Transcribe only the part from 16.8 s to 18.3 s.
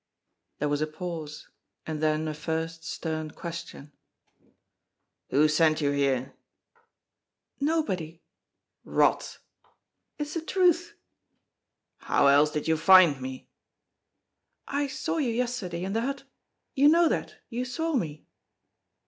know that; you saw me."